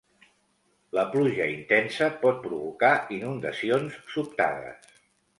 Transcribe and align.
La 0.97 1.01
pluja 1.15 1.49
intensa 1.55 2.07
pot 2.23 2.39
provocar 2.45 2.91
inundacions 3.17 3.99
sobtades. 4.15 4.97